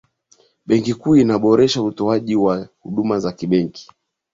benki 0.65 0.93
kuu 0.93 1.15
inaboresha 1.15 1.83
utoaji 1.83 2.35
wa 2.35 2.69
huduma 2.79 3.19
za 3.19 3.31
kibenki 3.31 3.89